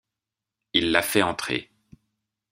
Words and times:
Il 0.73 0.89
la 0.91 1.03
fait 1.03 1.21
entrer. 1.21 1.69